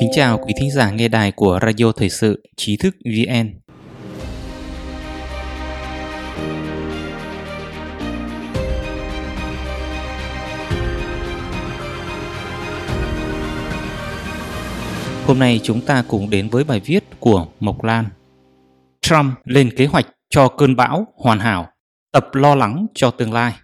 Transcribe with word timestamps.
Kính 0.00 0.10
chào 0.12 0.38
quý 0.38 0.52
thính 0.60 0.70
giả 0.70 0.90
nghe 0.90 1.08
đài 1.08 1.32
của 1.32 1.58
Radio 1.62 1.92
Thời 1.92 2.10
sự 2.10 2.42
Trí 2.56 2.76
thức 2.76 2.96
VN. 3.04 3.54
Hôm 15.26 15.38
nay 15.38 15.60
chúng 15.62 15.80
ta 15.80 16.04
cùng 16.08 16.30
đến 16.30 16.48
với 16.48 16.64
bài 16.64 16.80
viết 16.84 17.04
của 17.20 17.46
Mộc 17.60 17.84
Lan. 17.84 18.04
Trump 19.00 19.34
lên 19.44 19.70
kế 19.76 19.86
hoạch 19.86 20.06
cho 20.30 20.48
cơn 20.48 20.76
bão 20.76 21.06
hoàn 21.16 21.38
hảo, 21.38 21.68
tập 22.12 22.28
lo 22.32 22.54
lắng 22.54 22.86
cho 22.94 23.10
tương 23.10 23.32
lai. 23.32 23.54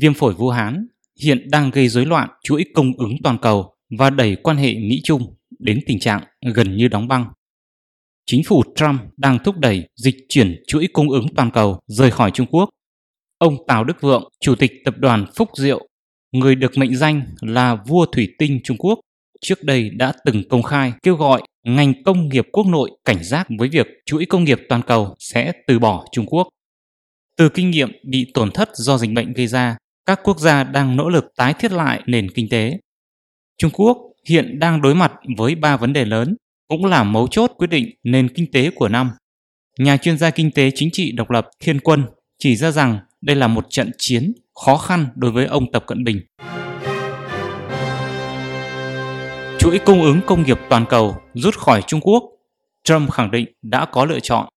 Viêm 0.00 0.14
phổi 0.14 0.34
Vũ 0.34 0.48
Hán 0.48 0.86
hiện 1.22 1.50
đang 1.50 1.70
gây 1.70 1.88
rối 1.88 2.06
loạn 2.06 2.28
chuỗi 2.42 2.64
cung 2.74 2.92
ứng 2.98 3.16
toàn 3.24 3.38
cầu 3.38 3.74
và 3.98 4.10
đẩy 4.10 4.36
quan 4.36 4.56
hệ 4.56 4.74
Mỹ-Trung 4.74 5.34
đến 5.58 5.80
tình 5.86 5.98
trạng 5.98 6.24
gần 6.54 6.76
như 6.76 6.88
đóng 6.88 7.08
băng. 7.08 7.26
Chính 8.26 8.42
phủ 8.44 8.62
Trump 8.76 9.00
đang 9.16 9.38
thúc 9.44 9.58
đẩy 9.58 9.88
dịch 9.96 10.16
chuyển 10.28 10.62
chuỗi 10.66 10.88
cung 10.92 11.10
ứng 11.10 11.26
toàn 11.36 11.50
cầu 11.50 11.80
rời 11.86 12.10
khỏi 12.10 12.30
Trung 12.30 12.46
Quốc. 12.46 12.68
Ông 13.38 13.56
Tào 13.66 13.84
Đức 13.84 14.00
Vượng, 14.00 14.28
Chủ 14.40 14.54
tịch 14.54 14.72
Tập 14.84 14.94
đoàn 14.98 15.26
Phúc 15.36 15.50
Diệu, 15.56 15.88
người 16.32 16.54
được 16.54 16.78
mệnh 16.78 16.96
danh 16.96 17.22
là 17.40 17.74
vua 17.86 18.06
thủy 18.06 18.28
tinh 18.38 18.60
Trung 18.64 18.76
Quốc, 18.76 19.00
trước 19.40 19.64
đây 19.64 19.90
đã 19.90 20.12
từng 20.24 20.48
công 20.48 20.62
khai 20.62 20.92
kêu 21.02 21.16
gọi 21.16 21.42
ngành 21.64 22.02
công 22.04 22.28
nghiệp 22.28 22.46
quốc 22.52 22.66
nội 22.66 22.90
cảnh 23.04 23.24
giác 23.24 23.46
với 23.58 23.68
việc 23.68 23.86
chuỗi 24.06 24.26
công 24.26 24.44
nghiệp 24.44 24.58
toàn 24.68 24.82
cầu 24.82 25.14
sẽ 25.18 25.52
từ 25.66 25.78
bỏ 25.78 26.04
Trung 26.12 26.26
Quốc. 26.26 26.48
Từ 27.36 27.48
kinh 27.48 27.70
nghiệm 27.70 27.92
bị 28.10 28.30
tổn 28.34 28.50
thất 28.50 28.68
do 28.74 28.98
dịch 28.98 29.10
bệnh 29.10 29.32
gây 29.32 29.46
ra, 29.46 29.76
các 30.06 30.20
quốc 30.22 30.38
gia 30.38 30.64
đang 30.64 30.96
nỗ 30.96 31.08
lực 31.08 31.24
tái 31.36 31.54
thiết 31.54 31.72
lại 31.72 32.02
nền 32.06 32.30
kinh 32.30 32.48
tế. 32.48 32.78
Trung 33.58 33.70
Quốc 33.70 33.98
hiện 34.28 34.58
đang 34.58 34.82
đối 34.82 34.94
mặt 34.94 35.12
với 35.36 35.54
ba 35.54 35.76
vấn 35.76 35.92
đề 35.92 36.04
lớn, 36.04 36.36
cũng 36.68 36.84
là 36.84 37.04
mấu 37.04 37.28
chốt 37.28 37.52
quyết 37.56 37.70
định 37.70 37.90
nền 38.02 38.28
kinh 38.28 38.50
tế 38.52 38.70
của 38.70 38.88
năm. 38.88 39.10
Nhà 39.78 39.96
chuyên 39.96 40.18
gia 40.18 40.30
kinh 40.30 40.50
tế 40.50 40.70
chính 40.74 40.88
trị 40.92 41.12
độc 41.12 41.30
lập 41.30 41.48
Thiên 41.60 41.80
Quân 41.80 42.04
chỉ 42.38 42.56
ra 42.56 42.70
rằng 42.70 42.98
đây 43.20 43.36
là 43.36 43.48
một 43.48 43.66
trận 43.70 43.90
chiến 43.98 44.32
khó 44.64 44.76
khăn 44.76 45.06
đối 45.14 45.30
với 45.30 45.46
ông 45.46 45.72
Tập 45.72 45.84
Cận 45.86 46.04
Bình. 46.04 46.20
Chuỗi 49.58 49.78
cung 49.78 50.02
ứng 50.02 50.20
công 50.26 50.42
nghiệp 50.42 50.58
toàn 50.68 50.84
cầu 50.88 51.16
rút 51.34 51.54
khỏi 51.54 51.82
Trung 51.86 52.00
Quốc, 52.00 52.22
Trump 52.84 53.10
khẳng 53.10 53.30
định 53.30 53.46
đã 53.62 53.84
có 53.84 54.04
lựa 54.04 54.20
chọn. 54.20 54.48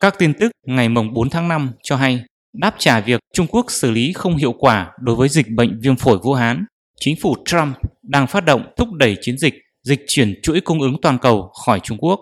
Các 0.00 0.14
tin 0.18 0.32
tức 0.34 0.52
ngày 0.66 0.88
4 0.88 1.30
tháng 1.30 1.48
5 1.48 1.72
cho 1.82 1.96
hay 1.96 2.24
đáp 2.54 2.74
trả 2.78 3.00
việc 3.00 3.20
Trung 3.34 3.46
Quốc 3.46 3.70
xử 3.70 3.90
lý 3.90 4.12
không 4.12 4.36
hiệu 4.36 4.52
quả 4.52 4.90
đối 5.00 5.16
với 5.16 5.28
dịch 5.28 5.46
bệnh 5.48 5.80
viêm 5.82 5.96
phổi 5.96 6.18
Vũ 6.18 6.32
Hán, 6.32 6.64
chính 7.00 7.16
phủ 7.22 7.36
Trump 7.44 7.76
đang 8.02 8.26
phát 8.26 8.44
động 8.44 8.62
thúc 8.76 8.92
đẩy 8.92 9.16
chiến 9.20 9.38
dịch 9.38 9.54
dịch 9.82 10.04
chuyển 10.08 10.34
chuỗi 10.42 10.60
cung 10.60 10.80
ứng 10.80 10.96
toàn 11.02 11.18
cầu 11.18 11.50
khỏi 11.66 11.80
Trung 11.80 11.98
Quốc. 11.98 12.20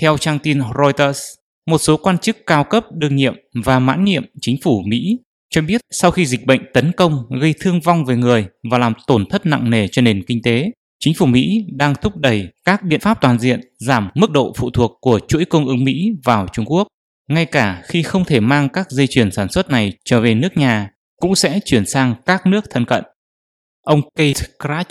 Theo 0.00 0.18
trang 0.18 0.38
tin 0.38 0.60
Reuters, 0.78 1.22
một 1.66 1.78
số 1.78 1.96
quan 1.96 2.18
chức 2.18 2.36
cao 2.46 2.64
cấp 2.64 2.84
đương 2.92 3.16
nhiệm 3.16 3.34
và 3.64 3.78
mãn 3.78 4.04
nhiệm 4.04 4.24
chính 4.40 4.56
phủ 4.62 4.82
Mỹ 4.86 5.18
cho 5.50 5.62
biết 5.62 5.80
sau 5.90 6.10
khi 6.10 6.26
dịch 6.26 6.46
bệnh 6.46 6.60
tấn 6.74 6.92
công 6.92 7.24
gây 7.40 7.54
thương 7.60 7.80
vong 7.80 8.04
về 8.04 8.16
người 8.16 8.46
và 8.70 8.78
làm 8.78 8.92
tổn 9.06 9.26
thất 9.26 9.46
nặng 9.46 9.70
nề 9.70 9.88
cho 9.88 10.02
nền 10.02 10.22
kinh 10.26 10.42
tế, 10.42 10.70
chính 11.00 11.14
phủ 11.14 11.26
Mỹ 11.26 11.64
đang 11.76 11.94
thúc 12.02 12.16
đẩy 12.16 12.48
các 12.64 12.82
biện 12.82 13.00
pháp 13.00 13.20
toàn 13.20 13.38
diện 13.38 13.60
giảm 13.78 14.08
mức 14.14 14.30
độ 14.30 14.52
phụ 14.56 14.70
thuộc 14.70 14.98
của 15.00 15.20
chuỗi 15.28 15.44
cung 15.44 15.66
ứng 15.66 15.84
Mỹ 15.84 16.10
vào 16.24 16.46
Trung 16.52 16.64
Quốc. 16.64 16.86
Ngay 17.28 17.46
cả 17.46 17.82
khi 17.84 18.02
không 18.02 18.24
thể 18.24 18.40
mang 18.40 18.68
các 18.68 18.90
dây 18.90 19.06
chuyền 19.06 19.30
sản 19.30 19.48
xuất 19.48 19.70
này 19.70 19.92
trở 20.04 20.20
về 20.20 20.34
nước 20.34 20.56
nhà, 20.56 20.90
cũng 21.16 21.34
sẽ 21.34 21.60
chuyển 21.64 21.86
sang 21.86 22.14
các 22.26 22.46
nước 22.46 22.64
thân 22.70 22.84
cận. 22.84 23.04
Ông 23.82 24.00
Kate 24.14 24.46
Krach, 24.58 24.88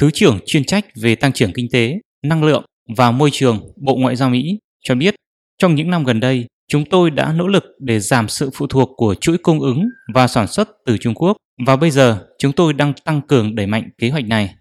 Thứ 0.00 0.10
trưởng 0.10 0.38
chuyên 0.46 0.64
trách 0.64 0.84
về 1.02 1.14
tăng 1.14 1.32
trưởng 1.32 1.52
kinh 1.52 1.66
tế, 1.72 1.98
năng 2.22 2.44
lượng 2.44 2.64
và 2.96 3.10
môi 3.10 3.30
trường 3.32 3.72
Bộ 3.76 3.96
Ngoại 3.96 4.16
giao 4.16 4.30
Mỹ 4.30 4.58
cho 4.84 4.94
biết 4.94 5.14
trong 5.58 5.74
những 5.74 5.90
năm 5.90 6.04
gần 6.04 6.20
đây, 6.20 6.46
chúng 6.68 6.84
tôi 6.84 7.10
đã 7.10 7.32
nỗ 7.32 7.46
lực 7.46 7.64
để 7.80 8.00
giảm 8.00 8.28
sự 8.28 8.50
phụ 8.54 8.66
thuộc 8.66 8.90
của 8.96 9.14
chuỗi 9.14 9.38
cung 9.38 9.60
ứng 9.60 9.88
và 10.14 10.26
sản 10.26 10.46
xuất 10.46 10.68
từ 10.86 10.98
Trung 10.98 11.14
Quốc 11.14 11.36
và 11.66 11.76
bây 11.76 11.90
giờ 11.90 12.26
chúng 12.38 12.52
tôi 12.52 12.72
đang 12.72 12.92
tăng 13.04 13.20
cường 13.28 13.54
đẩy 13.54 13.66
mạnh 13.66 13.88
kế 13.98 14.10
hoạch 14.10 14.24
này. 14.24 14.54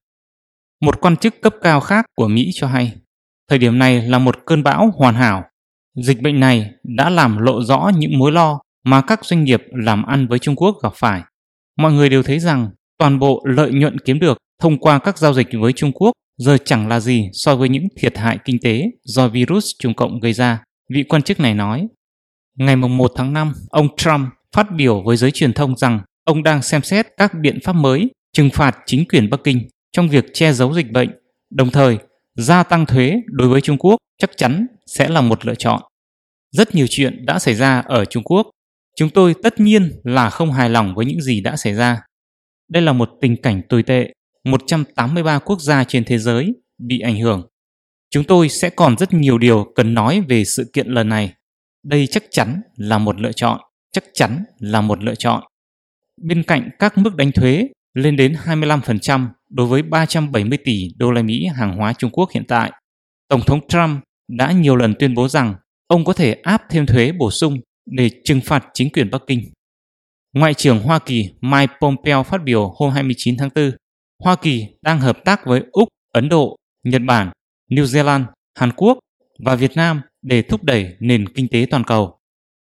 Một 0.82 1.02
quan 1.02 1.18
chức 1.18 1.42
cấp 1.42 1.56
cao 1.62 1.80
khác 1.80 2.06
của 2.16 2.28
Mỹ 2.28 2.50
cho 2.54 2.68
hay, 2.68 2.92
thời 3.50 3.60
điểm 3.60 3.80
này 3.80 4.02
là 4.02 4.20
một 4.20 4.36
cơn 4.46 4.64
bão 4.64 4.92
hoàn 4.96 5.16
hảo. 5.16 5.44
Dịch 5.96 6.22
bệnh 6.22 6.40
này 6.40 6.72
đã 6.84 7.10
làm 7.10 7.38
lộ 7.38 7.64
rõ 7.64 7.92
những 7.98 8.20
mối 8.20 8.32
lo 8.32 8.60
mà 8.84 9.02
các 9.02 9.26
doanh 9.26 9.44
nghiệp 9.44 9.64
làm 9.72 10.04
ăn 10.06 10.28
với 10.28 10.40
Trung 10.40 10.56
Quốc 10.56 10.78
gặp 10.84 10.94
phải. 10.96 11.22
Mọi 11.78 11.94
người 11.94 12.10
đều 12.10 12.24
thấy 12.24 12.40
rằng 12.40 12.70
toàn 12.98 13.20
bộ 13.20 13.44
lợi 13.46 13.72
nhuận 13.72 14.00
kiếm 14.00 14.20
được 14.20 14.38
thông 14.62 14.78
qua 14.78 15.00
các 15.00 15.18
giao 15.18 15.34
dịch 15.34 15.48
với 15.60 15.74
Trung 15.74 15.92
Quốc 15.92 16.12
giờ 16.38 16.58
chẳng 16.66 16.88
là 16.88 17.00
gì 17.00 17.30
so 17.34 17.56
với 17.56 17.70
những 17.70 17.88
thiệt 17.98 18.18
hại 18.18 18.40
kinh 18.46 18.58
tế 18.64 18.86
do 19.04 19.28
virus 19.28 19.66
Trung 19.80 19.94
Cộng 19.94 20.20
gây 20.20 20.34
ra, 20.34 20.64
vị 20.90 21.04
quan 21.04 21.22
chức 21.22 21.40
này 21.40 21.54
nói. 21.54 21.88
Ngày 22.58 22.76
1 22.76 23.12
tháng 23.16 23.34
5, 23.34 23.54
ông 23.70 23.88
Trump 23.98 24.30
phát 24.56 24.68
biểu 24.76 25.02
với 25.02 25.18
giới 25.18 25.32
truyền 25.32 25.54
thông 25.54 25.78
rằng 25.78 26.00
ông 26.24 26.44
đang 26.44 26.62
xem 26.62 26.82
xét 26.82 27.08
các 27.18 27.32
biện 27.42 27.60
pháp 27.64 27.74
mới 27.74 28.10
trừng 28.34 28.50
phạt 28.50 28.78
chính 28.86 29.06
quyền 29.08 29.30
Bắc 29.30 29.44
Kinh 29.44 29.68
trong 29.92 30.10
việc 30.10 30.26
che 30.34 30.54
giấu 30.54 30.74
dịch 30.74 30.92
bệnh, 30.92 31.10
đồng 31.52 31.72
thời 31.72 31.98
gia 32.36 32.64
tăng 32.64 32.86
thuế 32.86 33.22
đối 33.26 33.48
với 33.48 33.62
Trung 33.62 33.78
Quốc 33.78 33.98
chắc 34.22 34.32
chắn 34.38 34.68
sẽ 34.86 35.10
là 35.10 35.22
một 35.22 35.46
lựa 35.46 35.56
chọn. 35.56 35.82
Rất 36.52 36.76
nhiều 36.76 36.86
chuyện 36.90 37.26
đã 37.26 37.40
xảy 37.40 37.56
ra 37.56 37.80
ở 37.80 38.06
Trung 38.06 38.24
Quốc. 38.24 38.50
Chúng 38.96 39.10
tôi 39.10 39.36
tất 39.44 39.60
nhiên 39.60 39.92
là 40.04 40.30
không 40.30 40.52
hài 40.52 40.70
lòng 40.70 40.96
với 40.96 41.06
những 41.06 41.22
gì 41.22 41.42
đã 41.42 41.56
xảy 41.56 41.74
ra. 41.74 42.02
Đây 42.70 42.84
là 42.84 42.94
một 42.94 43.10
tình 43.22 43.42
cảnh 43.42 43.62
tồi 43.70 43.84
tệ. 43.84 44.14
183 44.44 45.40
quốc 45.40 45.62
gia 45.62 45.84
trên 45.84 46.04
thế 46.06 46.18
giới 46.18 46.54
bị 46.78 47.00
ảnh 47.00 47.20
hưởng. 47.20 47.48
Chúng 48.10 48.24
tôi 48.24 48.50
sẽ 48.50 48.70
còn 48.70 48.98
rất 48.98 49.14
nhiều 49.14 49.38
điều 49.38 49.72
cần 49.76 49.94
nói 49.94 50.22
về 50.22 50.46
sự 50.46 50.70
kiện 50.74 50.88
lần 50.88 51.10
này. 51.10 51.34
Đây 51.84 52.08
chắc 52.08 52.24
chắn 52.30 52.62
là 52.76 52.98
một 52.98 53.22
lựa 53.22 53.32
chọn, 53.32 53.60
chắc 53.92 54.04
chắn 54.14 54.44
là 54.60 54.82
một 54.82 55.04
lựa 55.04 55.16
chọn. 55.16 55.44
Bên 56.22 56.44
cạnh 56.44 56.70
các 56.80 56.98
mức 56.98 57.16
đánh 57.16 57.32
thuế 57.32 57.68
lên 57.94 58.16
đến 58.16 58.36
25% 58.46 59.28
đối 59.50 59.68
với 59.68 59.82
370 59.82 60.58
tỷ 60.66 60.88
đô 60.98 61.12
la 61.12 61.22
Mỹ 61.22 61.46
hàng 61.56 61.78
hóa 61.78 61.94
Trung 61.94 62.12
Quốc 62.12 62.30
hiện 62.32 62.44
tại. 62.48 62.72
Tổng 63.30 63.42
thống 63.46 63.68
Trump 63.68 64.04
đã 64.28 64.52
nhiều 64.52 64.76
lần 64.76 64.94
tuyên 65.00 65.14
bố 65.14 65.28
rằng 65.28 65.56
ông 65.88 66.06
có 66.06 66.14
thể 66.14 66.34
áp 66.34 66.64
thêm 66.70 66.86
thuế 66.86 67.12
bổ 67.12 67.32
sung 67.32 67.58
để 67.86 68.10
trừng 68.24 68.42
phạt 68.42 68.66
chính 68.74 68.90
quyền 68.90 69.10
Bắc 69.12 69.22
Kinh. 69.28 69.44
Ngoại 70.34 70.54
trưởng 70.54 70.80
Hoa 70.80 71.00
Kỳ 71.00 71.30
Mike 71.42 71.74
Pompeo 71.82 72.24
phát 72.24 72.44
biểu 72.44 72.74
hôm 72.76 72.92
29 72.92 73.38
tháng 73.38 73.50
4, 73.56 73.72
Hoa 74.24 74.36
Kỳ 74.36 74.66
đang 74.82 75.00
hợp 75.00 75.18
tác 75.26 75.46
với 75.46 75.64
Úc, 75.72 75.88
Ấn 76.14 76.30
Độ, 76.30 76.56
Nhật 76.84 77.02
Bản, 77.08 77.32
New 77.70 77.84
Zealand, 77.84 78.26
Hàn 78.60 78.72
Quốc 78.72 79.00
và 79.46 79.56
Việt 79.56 79.72
Nam 79.76 80.02
để 80.22 80.42
thúc 80.42 80.64
đẩy 80.64 80.96
nền 81.00 81.30
kinh 81.30 81.48
tế 81.48 81.66
toàn 81.72 81.84
cầu. 81.84 82.20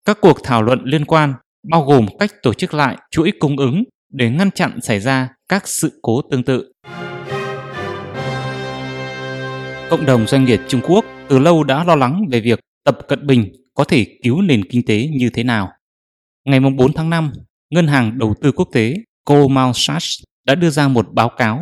Các 0.04 0.18
cuộc 0.20 0.38
thảo 0.42 0.62
luận 0.62 0.80
liên 0.84 1.04
quan 1.04 1.34
bao 1.68 1.82
gồm 1.82 2.06
cách 2.18 2.30
tổ 2.42 2.54
chức 2.54 2.74
lại 2.74 2.96
chuỗi 3.10 3.32
cung 3.40 3.56
ứng 3.56 3.84
để 4.12 4.30
ngăn 4.30 4.50
chặn 4.50 4.80
xảy 4.80 5.00
ra 5.00 5.28
các 5.48 5.68
sự 5.68 5.98
cố 6.02 6.22
tương 6.30 6.42
tự. 6.42 6.72
Cộng 9.90 10.06
đồng 10.06 10.26
doanh 10.26 10.44
nghiệp 10.44 10.60
Trung 10.68 10.80
Quốc 10.84 11.04
từ 11.28 11.38
lâu 11.38 11.64
đã 11.64 11.84
lo 11.84 11.96
lắng 11.96 12.24
về 12.30 12.40
việc 12.40 12.60
Tập 12.84 12.98
Cận 13.08 13.26
Bình 13.26 13.52
có 13.74 13.84
thể 13.84 14.06
cứu 14.22 14.42
nền 14.42 14.64
kinh 14.64 14.82
tế 14.86 15.08
như 15.12 15.30
thế 15.30 15.42
nào. 15.42 15.68
Ngày 16.44 16.60
4 16.60 16.92
tháng 16.92 17.10
5, 17.10 17.32
Ngân 17.70 17.86
hàng 17.86 18.18
Đầu 18.18 18.34
tư 18.42 18.52
Quốc 18.52 18.68
tế 18.72 18.94
Goldman 19.26 19.72
Sachs 19.74 20.22
đã 20.46 20.54
đưa 20.54 20.70
ra 20.70 20.88
một 20.88 21.06
báo 21.12 21.30
cáo 21.36 21.60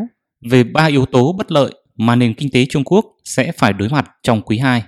về 0.50 0.64
ba 0.64 0.84
yếu 0.84 1.06
tố 1.06 1.34
bất 1.38 1.52
lợi 1.52 1.74
mà 1.96 2.16
nền 2.16 2.34
kinh 2.34 2.50
tế 2.52 2.66
Trung 2.70 2.84
Quốc 2.84 3.04
sẽ 3.24 3.52
phải 3.52 3.72
đối 3.72 3.88
mặt 3.88 4.10
trong 4.22 4.42
quý 4.42 4.58
2. 4.58 4.82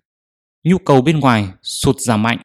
Nhu 0.65 0.79
cầu 0.79 1.03
bên 1.03 1.21
ngoài 1.21 1.49
sụt 1.63 1.97
giảm 1.99 2.23
mạnh, 2.23 2.39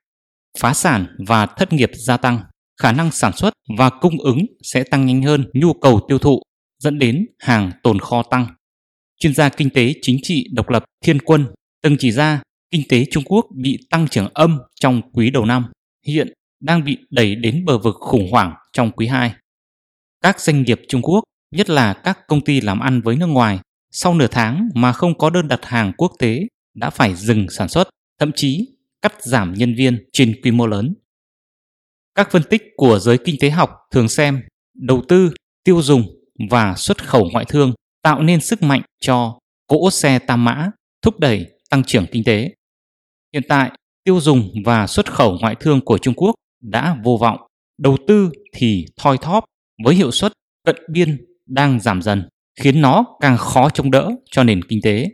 phá 0.60 0.74
sản 0.74 1.06
và 1.28 1.46
thất 1.46 1.74
nghiệp 1.74 1.92
gia 1.94 2.18
tăng 2.18 2.40
khả 2.82 2.92
năng 2.92 3.12
sản 3.12 3.34
xuất 3.34 3.54
và 3.78 3.90
cung 3.90 4.18
ứng 4.20 4.46
sẽ 4.64 4.84
tăng 4.84 5.06
nhanh 5.06 5.24
hơn 5.24 5.50
nhu 5.54 5.74
cầu 5.74 6.00
tiêu 6.08 6.20
thụ, 6.20 6.42
dẫn 6.80 7.00
đến 7.00 7.26
hàng 7.40 7.72
tồn 7.84 8.00
kho 8.00 8.24
tăng. 8.24 8.48
Chuyên 9.20 9.34
gia 9.34 9.50
kinh 9.50 9.70
tế 9.70 9.94
chính 10.02 10.18
trị 10.24 10.46
độc 10.54 10.70
lập 10.70 10.84
Thiên 11.06 11.20
Quân 11.20 11.46
từng 11.82 11.96
chỉ 12.00 12.12
ra 12.12 12.42
kinh 12.72 12.88
tế 12.90 13.06
Trung 13.12 13.24
Quốc 13.24 13.46
bị 13.56 13.88
tăng 13.90 14.08
trưởng 14.08 14.30
âm 14.34 14.60
trong 14.76 15.02
quý 15.14 15.30
đầu 15.30 15.46
năm, 15.46 15.72
hiện 16.06 16.34
đang 16.60 16.84
bị 16.84 16.98
đẩy 17.10 17.36
đến 17.36 17.66
bờ 17.66 17.78
vực 17.78 17.96
khủng 18.00 18.32
hoảng 18.32 18.56
trong 18.74 18.92
quý 18.92 19.08
2. 19.08 19.34
Các 20.22 20.40
doanh 20.40 20.64
nghiệp 20.64 20.82
Trung 20.88 21.02
Quốc, 21.02 21.24
nhất 21.56 21.70
là 21.70 21.94
các 21.94 22.20
công 22.28 22.42
ty 22.42 22.62
làm 22.62 22.80
ăn 22.80 23.02
với 23.02 23.16
nước 23.16 23.26
ngoài, 23.26 23.60
sau 23.92 24.14
nửa 24.14 24.28
tháng 24.28 24.70
mà 24.76 24.94
không 24.94 25.18
có 25.18 25.30
đơn 25.30 25.48
đặt 25.48 25.66
hàng 25.66 25.94
quốc 25.98 26.12
tế 26.20 26.48
đã 26.76 26.90
phải 26.90 27.16
dừng 27.16 27.50
sản 27.50 27.68
xuất, 27.68 27.90
thậm 28.20 28.32
chí 28.36 28.68
cắt 29.02 29.24
giảm 29.24 29.54
nhân 29.54 29.76
viên 29.76 30.10
trên 30.14 30.42
quy 30.44 30.52
mô 30.52 30.68
lớn. 30.68 30.94
Các 32.16 32.32
phân 32.32 32.44
tích 32.50 32.64
của 32.76 33.00
giới 33.00 33.18
kinh 33.26 33.36
tế 33.40 33.50
học 33.50 33.70
thường 33.92 34.10
xem 34.10 34.42
đầu 34.74 35.04
tư, 35.08 35.32
tiêu 35.64 35.82
dùng 35.82 36.04
và 36.50 36.76
xuất 36.76 37.08
khẩu 37.08 37.30
ngoại 37.32 37.46
thương 37.46 37.74
tạo 38.02 38.24
nên 38.24 38.42
sức 38.42 38.64
mạnh 38.64 38.82
cho 39.00 39.40
cỗ 39.68 39.92
xe 39.92 40.20
tam 40.20 40.46
mã 40.46 40.72
thúc 41.02 41.20
đẩy 41.20 41.48
tăng 41.70 41.84
trưởng 41.84 42.06
kinh 42.12 42.24
tế. 42.24 42.54
Hiện 43.34 43.44
tại, 43.48 43.72
tiêu 44.04 44.20
dùng 44.22 44.50
và 44.66 44.88
xuất 44.88 45.12
khẩu 45.12 45.38
ngoại 45.42 45.56
thương 45.60 45.82
của 45.82 45.98
Trung 45.98 46.14
Quốc 46.14 46.36
đã 46.62 46.98
vô 47.04 47.18
vọng, 47.18 47.40
đầu 47.78 47.98
tư 48.08 48.32
thì 48.54 48.86
thoi 48.98 49.18
thóp 49.18 49.46
với 49.84 49.96
hiệu 49.96 50.12
suất 50.12 50.34
cận 50.66 50.76
biên 50.92 51.26
đang 51.46 51.80
giảm 51.80 52.02
dần, 52.02 52.30
khiến 52.60 52.82
nó 52.82 53.06
càng 53.22 53.38
khó 53.38 53.70
chống 53.70 53.92
đỡ 53.92 54.12
cho 54.32 54.44
nền 54.44 54.64
kinh 54.64 54.80
tế. 54.84 55.06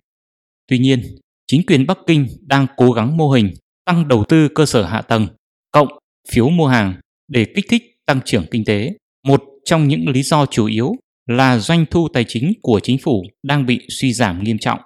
Tuy 0.67 0.79
nhiên, 0.79 1.01
chính 1.47 1.65
quyền 1.65 1.85
Bắc 1.87 1.97
Kinh 2.07 2.27
đang 2.41 2.67
cố 2.77 2.91
gắng 2.91 3.17
mô 3.17 3.29
hình 3.29 3.53
tăng 3.85 4.07
đầu 4.07 4.23
tư 4.29 4.47
cơ 4.55 4.65
sở 4.65 4.83
hạ 4.83 5.01
tầng, 5.01 5.27
cộng 5.71 5.87
phiếu 6.31 6.49
mua 6.49 6.67
hàng 6.67 6.99
để 7.27 7.45
kích 7.55 7.65
thích 7.69 7.83
tăng 8.05 8.19
trưởng 8.25 8.45
kinh 8.51 8.65
tế. 8.65 8.89
Một 9.23 9.43
trong 9.65 9.87
những 9.87 10.09
lý 10.09 10.23
do 10.23 10.45
chủ 10.45 10.65
yếu 10.65 10.95
là 11.25 11.57
doanh 11.57 11.85
thu 11.91 12.07
tài 12.13 12.25
chính 12.27 12.53
của 12.61 12.79
chính 12.83 12.97
phủ 12.97 13.23
đang 13.43 13.65
bị 13.65 13.79
suy 13.89 14.13
giảm 14.13 14.43
nghiêm 14.43 14.57
trọng. 14.57 14.79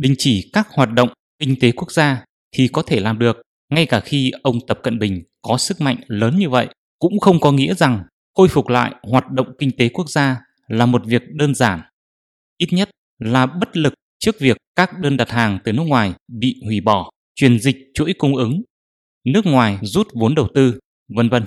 Đình 0.00 0.14
chỉ 0.18 0.50
các 0.52 0.68
hoạt 0.70 0.92
động 0.92 1.08
kinh 1.38 1.56
tế 1.60 1.72
quốc 1.72 1.92
gia 1.92 2.24
thì 2.52 2.68
có 2.68 2.82
thể 2.82 3.00
làm 3.00 3.18
được 3.18 3.42
ngay 3.70 3.86
cả 3.86 4.00
khi 4.00 4.32
ông 4.42 4.58
Tập 4.66 4.80
Cận 4.82 4.98
Bình 4.98 5.22
có 5.42 5.58
sức 5.58 5.80
mạnh 5.80 5.96
lớn 6.06 6.38
như 6.38 6.48
vậy 6.48 6.68
cũng 6.98 7.18
không 7.18 7.40
có 7.40 7.52
nghĩa 7.52 7.74
rằng 7.74 8.04
khôi 8.34 8.48
phục 8.48 8.68
lại 8.68 8.94
hoạt 9.02 9.30
động 9.30 9.46
kinh 9.58 9.76
tế 9.76 9.88
quốc 9.88 10.10
gia 10.10 10.40
là 10.68 10.86
một 10.86 11.02
việc 11.06 11.22
đơn 11.28 11.54
giản. 11.54 11.80
Ít 12.58 12.66
nhất 12.70 12.90
là 13.18 13.46
bất 13.46 13.76
lực 13.76 13.94
trước 14.18 14.40
việc 14.40 14.56
các 14.76 14.98
đơn 14.98 15.16
đặt 15.16 15.30
hàng 15.30 15.58
từ 15.64 15.72
nước 15.72 15.82
ngoài 15.82 16.12
bị 16.28 16.60
hủy 16.64 16.80
bỏ, 16.80 17.10
truyền 17.34 17.58
dịch 17.58 17.76
chuỗi 17.94 18.14
cung 18.18 18.36
ứng, 18.36 18.62
nước 19.24 19.46
ngoài 19.46 19.78
rút 19.82 20.08
vốn 20.14 20.34
đầu 20.34 20.48
tư, 20.54 20.78
vân 21.08 21.28
vân. 21.28 21.44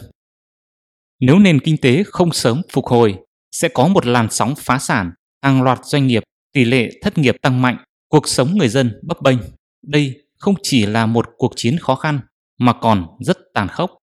Nếu 1.20 1.40
nền 1.40 1.60
kinh 1.60 1.78
tế 1.78 2.04
không 2.06 2.34
sớm 2.34 2.62
phục 2.72 2.86
hồi, 2.86 3.16
sẽ 3.52 3.70
có 3.70 3.88
một 3.88 4.06
làn 4.06 4.28
sóng 4.32 4.54
phá 4.58 4.80
sản, 4.80 5.12
hàng 5.42 5.64
loạt 5.64 5.80
doanh 5.84 6.08
nghiệp, 6.08 6.24
tỷ 6.54 6.66
lệ 6.66 6.90
thất 7.02 7.18
nghiệp 7.18 7.36
tăng 7.42 7.62
mạnh, 7.62 7.78
cuộc 8.13 8.27
sống 8.27 8.57
người 8.57 8.69
dân 8.69 9.00
bấp 9.04 9.21
bênh. 9.21 9.38
Đây 9.81 10.21
không 10.38 10.56
chỉ 10.63 10.86
là 10.86 11.06
một 11.06 11.25
cuộc 11.38 11.54
chiến 11.56 11.77
khó 11.77 11.95
khăn 11.95 12.19
mà 12.60 12.74
còn 12.74 13.07
rất 13.19 13.38
tàn 13.54 13.68
khốc. 13.68 13.98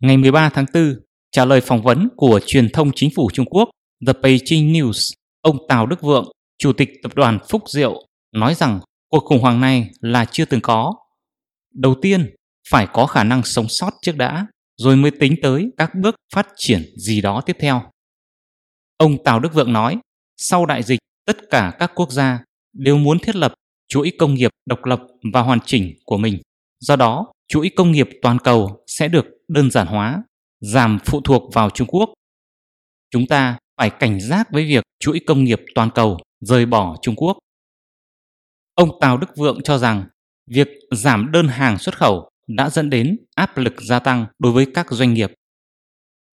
Ngày 0.00 0.16
13 0.16 0.48
tháng 0.48 0.64
4, 0.74 0.94
trả 1.30 1.44
lời 1.44 1.60
phỏng 1.60 1.82
vấn 1.82 2.08
của 2.16 2.40
truyền 2.46 2.68
thông 2.72 2.90
chính 2.94 3.10
phủ 3.16 3.30
Trung 3.32 3.46
Quốc 3.46 3.70
The 4.06 4.12
Beijing 4.12 4.72
News, 4.72 5.12
ông 5.40 5.58
Tào 5.68 5.86
Đức 5.86 6.02
Vượng, 6.02 6.32
chủ 6.58 6.72
tịch 6.72 6.90
tập 7.02 7.14
đoàn 7.14 7.38
Phúc 7.48 7.62
Diệu, 7.66 8.06
nói 8.32 8.54
rằng 8.54 8.80
cuộc 9.08 9.24
khủng 9.24 9.40
hoảng 9.40 9.60
này 9.60 9.90
là 10.00 10.24
chưa 10.24 10.44
từng 10.44 10.60
có. 10.60 10.94
Đầu 11.74 11.94
tiên, 12.02 12.34
phải 12.68 12.86
có 12.92 13.06
khả 13.06 13.24
năng 13.24 13.42
sống 13.42 13.68
sót 13.68 13.90
trước 14.02 14.16
đã, 14.16 14.46
rồi 14.76 14.96
mới 14.96 15.10
tính 15.10 15.34
tới 15.42 15.70
các 15.76 15.90
bước 15.94 16.14
phát 16.34 16.48
triển 16.56 16.82
gì 16.96 17.20
đó 17.20 17.40
tiếp 17.40 17.56
theo. 17.60 17.82
Ông 18.96 19.24
Tào 19.24 19.40
Đức 19.40 19.54
Vượng 19.54 19.72
nói, 19.72 19.98
sau 20.36 20.66
đại 20.66 20.82
dịch, 20.82 21.00
tất 21.26 21.36
cả 21.50 21.76
các 21.78 21.92
quốc 21.94 22.12
gia 22.12 22.45
đều 22.78 22.98
muốn 22.98 23.18
thiết 23.18 23.36
lập 23.36 23.54
chuỗi 23.88 24.12
công 24.18 24.34
nghiệp 24.34 24.50
độc 24.66 24.84
lập 24.84 25.02
và 25.32 25.40
hoàn 25.40 25.58
chỉnh 25.60 25.94
của 26.04 26.16
mình. 26.16 26.42
Do 26.80 26.96
đó, 26.96 27.32
chuỗi 27.48 27.70
công 27.76 27.92
nghiệp 27.92 28.08
toàn 28.22 28.38
cầu 28.38 28.84
sẽ 28.86 29.08
được 29.08 29.26
đơn 29.48 29.70
giản 29.70 29.86
hóa, 29.86 30.22
giảm 30.60 30.98
phụ 31.04 31.20
thuộc 31.20 31.54
vào 31.54 31.70
Trung 31.70 31.88
Quốc. 31.88 32.10
Chúng 33.10 33.26
ta 33.26 33.58
phải 33.76 33.90
cảnh 33.90 34.20
giác 34.20 34.52
với 34.52 34.64
việc 34.64 34.84
chuỗi 35.00 35.20
công 35.26 35.44
nghiệp 35.44 35.60
toàn 35.74 35.90
cầu 35.94 36.18
rời 36.40 36.66
bỏ 36.66 36.96
Trung 37.02 37.14
Quốc. 37.16 37.38
Ông 38.74 38.90
Tào 39.00 39.16
Đức 39.16 39.36
Vượng 39.36 39.62
cho 39.62 39.78
rằng 39.78 40.04
việc 40.50 40.68
giảm 40.90 41.32
đơn 41.32 41.48
hàng 41.48 41.78
xuất 41.78 41.98
khẩu 41.98 42.28
đã 42.46 42.70
dẫn 42.70 42.90
đến 42.90 43.16
áp 43.34 43.58
lực 43.58 43.74
gia 43.80 43.98
tăng 43.98 44.26
đối 44.38 44.52
với 44.52 44.66
các 44.74 44.86
doanh 44.90 45.14
nghiệp. 45.14 45.32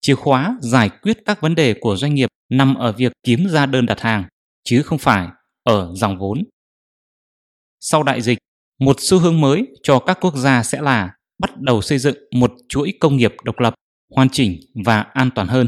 Chìa 0.01 0.15
khóa 0.15 0.57
giải 0.61 0.89
quyết 0.89 1.17
các 1.25 1.41
vấn 1.41 1.55
đề 1.55 1.75
của 1.81 1.95
doanh 1.95 2.13
nghiệp 2.13 2.29
nằm 2.49 2.75
ở 2.75 2.91
việc 2.91 3.11
kiếm 3.23 3.47
ra 3.49 3.65
đơn 3.65 3.85
đặt 3.85 3.99
hàng, 3.99 4.23
chứ 4.63 4.81
không 4.81 4.97
phải 4.99 5.27
ở 5.63 5.91
dòng 5.95 6.17
vốn. 6.17 6.43
Sau 7.79 8.03
đại 8.03 8.21
dịch, 8.21 8.37
một 8.79 8.95
xu 8.99 9.19
hướng 9.19 9.41
mới 9.41 9.67
cho 9.83 9.99
các 9.99 10.17
quốc 10.21 10.35
gia 10.35 10.63
sẽ 10.63 10.81
là 10.81 11.15
bắt 11.39 11.57
đầu 11.61 11.81
xây 11.81 11.97
dựng 11.97 12.17
một 12.31 12.51
chuỗi 12.69 12.93
công 12.99 13.17
nghiệp 13.17 13.33
độc 13.43 13.59
lập, 13.59 13.73
hoàn 14.15 14.29
chỉnh 14.29 14.59
và 14.85 15.01
an 15.01 15.29
toàn 15.35 15.47
hơn. 15.47 15.67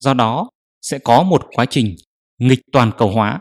Do 0.00 0.14
đó, 0.14 0.48
sẽ 0.82 0.98
có 0.98 1.22
một 1.22 1.42
quá 1.54 1.66
trình 1.66 1.96
nghịch 2.38 2.60
toàn 2.72 2.90
cầu 2.98 3.10
hóa. 3.10 3.40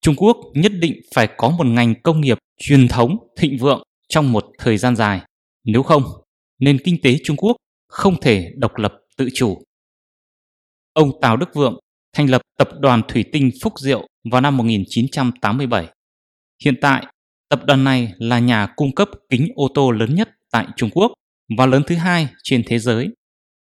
Trung 0.00 0.14
Quốc 0.16 0.36
nhất 0.54 0.72
định 0.80 1.00
phải 1.14 1.28
có 1.36 1.50
một 1.50 1.66
ngành 1.66 1.94
công 2.02 2.20
nghiệp 2.20 2.38
truyền 2.58 2.88
thống 2.88 3.16
thịnh 3.36 3.58
vượng 3.58 3.82
trong 4.08 4.32
một 4.32 4.44
thời 4.58 4.78
gian 4.78 4.96
dài. 4.96 5.20
Nếu 5.64 5.82
không, 5.82 6.02
nền 6.58 6.78
kinh 6.84 6.96
tế 7.02 7.16
Trung 7.24 7.36
Quốc 7.36 7.56
không 7.88 8.20
thể 8.20 8.52
độc 8.56 8.76
lập 8.76 8.92
tự 9.16 9.28
chủ. 9.34 9.62
Ông 10.92 11.20
Tào 11.20 11.36
Đức 11.36 11.54
Vượng 11.54 11.78
thành 12.16 12.30
lập 12.30 12.42
tập 12.58 12.68
đoàn 12.80 13.02
Thủy 13.08 13.24
tinh 13.32 13.50
Phúc 13.62 13.72
Diệu 13.78 14.06
vào 14.30 14.40
năm 14.40 14.56
1987. 14.56 15.86
Hiện 16.64 16.74
tại, 16.80 17.06
tập 17.48 17.60
đoàn 17.64 17.84
này 17.84 18.12
là 18.18 18.38
nhà 18.38 18.66
cung 18.76 18.94
cấp 18.94 19.08
kính 19.30 19.48
ô 19.54 19.68
tô 19.74 19.90
lớn 19.90 20.14
nhất 20.14 20.28
tại 20.52 20.66
Trung 20.76 20.90
Quốc 20.90 21.12
và 21.58 21.66
lớn 21.66 21.82
thứ 21.86 21.94
hai 21.94 22.28
trên 22.42 22.62
thế 22.66 22.78
giới. 22.78 23.08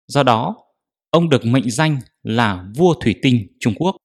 Do 0.09 0.23
đó, 0.23 0.57
ông 1.11 1.29
được 1.29 1.47
mệnh 1.47 1.71
danh 1.71 1.99
là 2.23 2.65
vua 2.77 2.95
thủy 2.95 3.15
tinh 3.23 3.47
Trung 3.61 3.75
Quốc. 3.75 3.97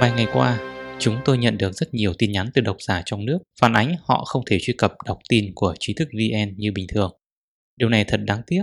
Vài 0.00 0.12
ngày 0.16 0.26
qua, 0.32 0.58
chúng 0.98 1.16
tôi 1.24 1.38
nhận 1.38 1.58
được 1.58 1.72
rất 1.72 1.94
nhiều 1.94 2.12
tin 2.18 2.32
nhắn 2.32 2.50
từ 2.54 2.60
độc 2.60 2.76
giả 2.88 3.02
trong 3.06 3.24
nước 3.24 3.38
phản 3.60 3.72
ánh 3.72 3.94
họ 4.02 4.24
không 4.24 4.42
thể 4.50 4.58
truy 4.60 4.74
cập 4.78 4.92
đọc 5.06 5.18
tin 5.28 5.44
của 5.54 5.74
trí 5.80 5.94
thức 5.94 6.08
VN 6.12 6.54
như 6.56 6.72
bình 6.72 6.86
thường. 6.94 7.12
Điều 7.76 7.88
này 7.88 8.04
thật 8.04 8.20
đáng 8.24 8.42
tiếc. 8.46 8.62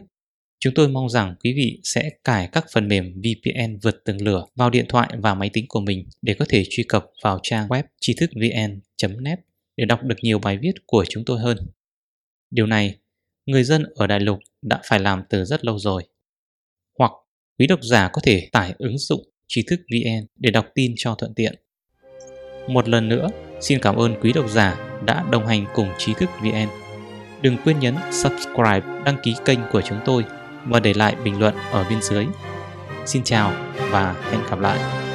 Chúng 0.59 0.73
tôi 0.73 0.87
mong 0.87 1.09
rằng 1.09 1.35
quý 1.43 1.53
vị 1.53 1.79
sẽ 1.83 2.09
cài 2.23 2.49
các 2.51 2.65
phần 2.73 2.87
mềm 2.87 3.21
VPN 3.21 3.77
vượt 3.81 4.03
tường 4.05 4.21
lửa 4.21 4.45
vào 4.55 4.69
điện 4.69 4.85
thoại 4.89 5.09
và 5.17 5.33
máy 5.33 5.49
tính 5.53 5.65
của 5.67 5.79
mình 5.79 6.05
để 6.21 6.33
có 6.33 6.45
thể 6.49 6.63
truy 6.69 6.83
cập 6.83 7.05
vào 7.23 7.39
trang 7.43 7.67
web 7.67 7.83
trí 8.01 8.13
thức 8.13 8.29
vn.net 8.35 9.39
để 9.77 9.85
đọc 9.85 10.03
được 10.03 10.15
nhiều 10.21 10.39
bài 10.39 10.57
viết 10.57 10.73
của 10.85 11.05
chúng 11.09 11.25
tôi 11.25 11.39
hơn. 11.39 11.57
Điều 12.51 12.65
này, 12.65 12.95
người 13.45 13.63
dân 13.63 13.85
ở 13.95 14.07
đại 14.07 14.19
lục 14.19 14.39
đã 14.61 14.81
phải 14.85 14.99
làm 14.99 15.23
từ 15.29 15.45
rất 15.45 15.65
lâu 15.65 15.79
rồi. 15.79 16.03
Hoặc 16.99 17.11
quý 17.59 17.67
độc 17.67 17.79
giả 17.83 18.09
có 18.13 18.21
thể 18.23 18.49
tải 18.51 18.73
ứng 18.77 18.97
dụng 18.97 19.29
trí 19.47 19.61
thức 19.61 19.79
VN 19.91 20.25
để 20.35 20.51
đọc 20.51 20.67
tin 20.75 20.93
cho 20.97 21.15
thuận 21.15 21.33
tiện. 21.33 21.55
Một 22.67 22.89
lần 22.89 23.09
nữa, 23.09 23.27
xin 23.61 23.79
cảm 23.79 23.95
ơn 23.95 24.15
quý 24.21 24.33
độc 24.33 24.49
giả 24.49 24.99
đã 25.05 25.25
đồng 25.31 25.47
hành 25.47 25.65
cùng 25.73 25.89
trí 25.97 26.13
thức 26.13 26.29
VN. 26.41 26.67
Đừng 27.41 27.57
quên 27.63 27.79
nhấn 27.79 27.95
subscribe, 28.11 28.81
đăng 29.05 29.17
ký 29.23 29.35
kênh 29.45 29.59
của 29.71 29.81
chúng 29.81 29.99
tôi 30.05 30.23
và 30.65 30.79
để 30.79 30.93
lại 30.93 31.15
bình 31.23 31.39
luận 31.39 31.55
ở 31.71 31.85
bên 31.89 32.01
dưới. 32.01 32.27
Xin 33.05 33.23
chào 33.23 33.51
và 33.91 34.15
hẹn 34.31 34.41
gặp 34.49 34.59
lại. 34.59 35.06